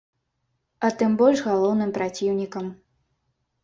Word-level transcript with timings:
А 0.87 0.91
тым 1.03 1.11
больш 1.21 1.45
галоўным 1.51 1.95
праціўнікам. 2.01 2.77